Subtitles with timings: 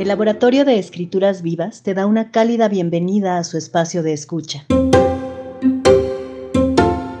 [0.00, 4.64] El Laboratorio de Escrituras Vivas te da una cálida bienvenida a su espacio de escucha.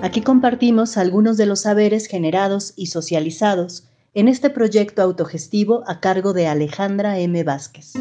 [0.00, 6.32] Aquí compartimos algunos de los saberes generados y socializados en este proyecto autogestivo a cargo
[6.32, 7.44] de Alejandra M.
[7.44, 7.92] Vázquez.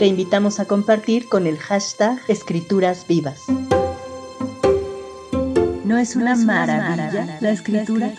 [0.00, 3.38] Te invitamos a compartir con el hashtag Escrituras Vivas.
[5.84, 8.12] ¿No es una, maravilla, La escritura?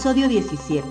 [0.00, 0.88] Episodio 17.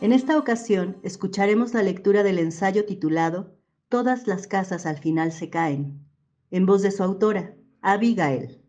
[0.00, 3.58] En esta ocasión escucharemos la lectura del ensayo titulado
[3.90, 6.02] Todas las casas al final se caen,
[6.50, 8.62] en voz de su autora, Abigail.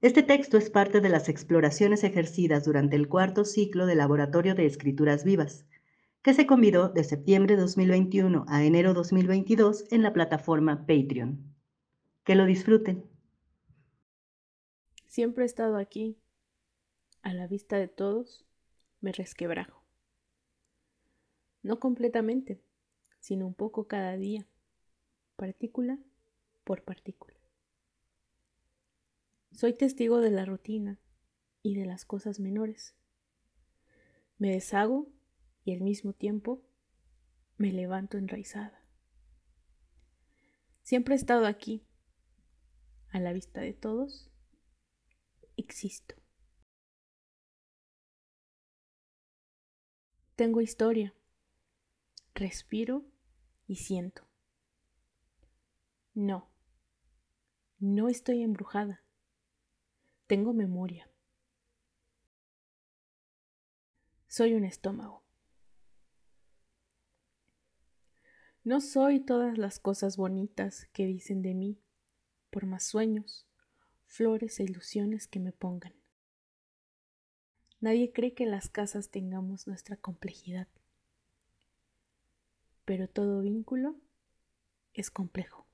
[0.00, 4.66] Este texto es parte de las exploraciones ejercidas durante el cuarto ciclo del Laboratorio de
[4.66, 5.64] Escrituras Vivas,
[6.20, 11.54] que se convidó de septiembre 2021 a enero 2022 en la plataforma Patreon.
[12.24, 13.04] Que lo disfruten.
[15.06, 16.18] Siempre he estado aquí,
[17.22, 18.46] a la vista de todos,
[19.00, 19.84] me resquebrajo.
[21.62, 22.62] No completamente,
[23.18, 24.46] sino un poco cada día,
[25.36, 25.98] partícula
[26.64, 27.36] por partícula.
[29.52, 30.98] Soy testigo de la rutina
[31.62, 32.94] y de las cosas menores.
[34.38, 35.08] Me deshago
[35.64, 36.62] y al mismo tiempo
[37.58, 38.82] me levanto enraizada.
[40.82, 41.84] Siempre he estado aquí,
[43.10, 44.30] a la vista de todos,
[45.56, 46.19] existo.
[50.40, 51.14] Tengo historia,
[52.32, 53.04] respiro
[53.66, 54.26] y siento.
[56.14, 56.50] No,
[57.78, 59.04] no estoy embrujada.
[60.26, 61.10] Tengo memoria.
[64.28, 65.26] Soy un estómago.
[68.64, 71.82] No soy todas las cosas bonitas que dicen de mí,
[72.48, 73.46] por más sueños,
[74.06, 75.99] flores e ilusiones que me pongan.
[77.80, 80.68] Nadie cree que en las casas tengamos nuestra complejidad
[82.90, 83.94] pero todo vínculo
[84.94, 85.64] es complejo.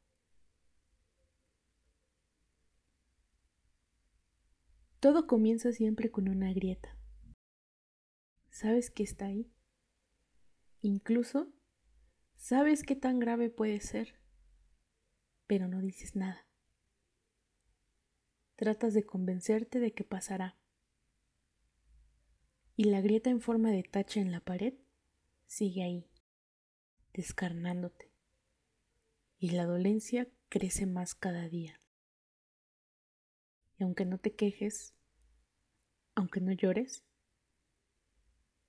[5.00, 6.94] Todo comienza siempre con una grieta.
[8.50, 9.50] ¿Sabes que está ahí?
[10.82, 11.50] Incluso
[12.36, 14.20] sabes qué tan grave puede ser,
[15.46, 16.46] pero no dices nada.
[18.56, 20.58] Tratas de convencerte de que pasará.
[22.76, 24.74] Y la grieta en forma de tacha en la pared
[25.46, 26.10] sigue ahí
[27.16, 28.12] descarnándote.
[29.38, 31.80] Y la dolencia crece más cada día.
[33.78, 34.94] Y aunque no te quejes,
[36.14, 37.04] aunque no llores,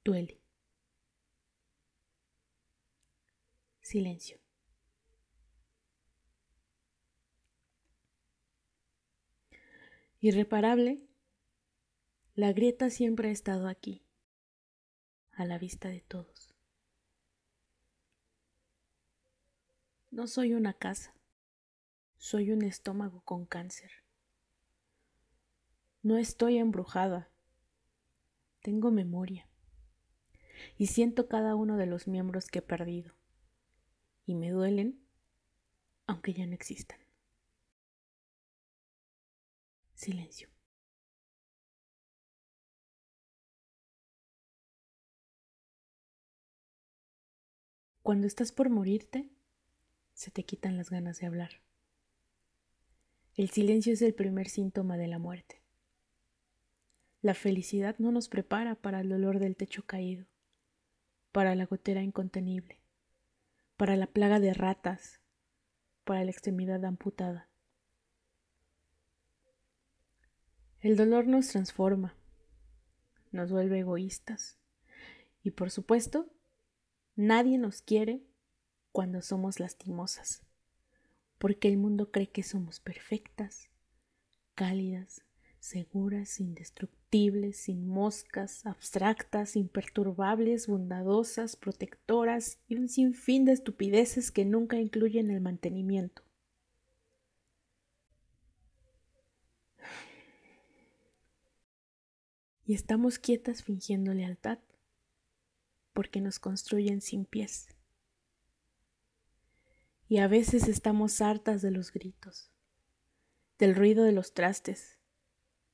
[0.04, 0.42] duele.
[3.82, 4.40] Silencio.
[10.20, 11.07] Irreparable,
[12.38, 14.06] la grieta siempre ha estado aquí,
[15.32, 16.54] a la vista de todos.
[20.12, 21.16] No soy una casa,
[22.18, 23.90] soy un estómago con cáncer.
[26.04, 27.32] No estoy embrujada,
[28.62, 29.50] tengo memoria
[30.78, 33.16] y siento cada uno de los miembros que he perdido
[34.28, 35.04] y me duelen
[36.06, 37.00] aunque ya no existan.
[39.96, 40.57] Silencio.
[48.08, 49.28] Cuando estás por morirte,
[50.14, 51.60] se te quitan las ganas de hablar.
[53.36, 55.62] El silencio es el primer síntoma de la muerte.
[57.22, 60.26] La felicidad no nos prepara para el dolor del techo caído,
[61.34, 62.80] para la gotera incontenible,
[63.76, 65.20] para la plaga de ratas,
[66.06, 67.50] para la extremidad amputada.
[70.80, 72.16] El dolor nos transforma,
[73.34, 74.58] nos vuelve egoístas
[75.44, 76.32] y por supuesto,
[77.18, 78.24] nadie nos quiere
[78.94, 80.44] cuando somos lastimosas,
[81.38, 83.70] porque el mundo cree que somos perfectas,
[84.56, 85.24] cálidas,
[85.60, 94.80] seguras, indestructibles, sin moscas, abstractas, imperturbables, bondadosas, protectoras y un sinfín de estupideces que nunca
[94.80, 96.22] incluyen el mantenimiento.
[102.66, 104.60] Y estamos quietas fingiendo lealtad,
[105.98, 107.70] porque nos construyen sin pies
[110.08, 112.52] y a veces estamos hartas de los gritos,
[113.58, 115.00] del ruido de los trastes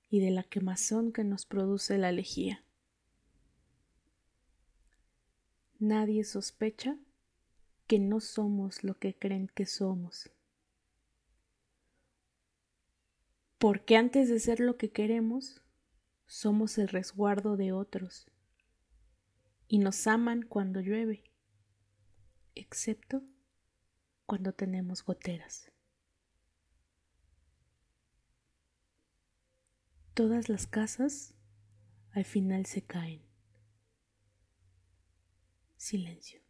[0.09, 2.63] y de la quemazón que nos produce la lejía.
[5.77, 6.97] Nadie sospecha
[7.85, 10.31] que no somos lo que creen que somos.
[13.57, 15.61] Porque antes de ser lo que queremos,
[16.27, 18.32] somos el resguardo de otros.
[19.67, 21.23] Y nos aman cuando llueve,
[22.55, 23.23] excepto
[24.25, 25.71] cuando tenemos goteras.
[30.13, 31.33] Todas las casas
[32.11, 33.23] al final se caen.
[35.75, 36.41] Silencio.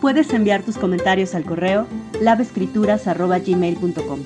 [0.00, 1.86] Puedes enviar tus comentarios al correo
[2.20, 4.20] lavescrituras.gmail.com.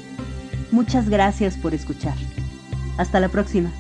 [0.71, 2.15] Muchas gracias por escuchar.
[2.97, 3.71] Hasta la próxima.